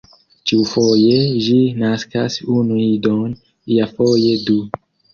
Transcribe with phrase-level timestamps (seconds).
[0.51, 1.19] Ĉiufoje
[1.49, 3.39] ĝi naskas unu idon,
[3.79, 4.63] iafoje du.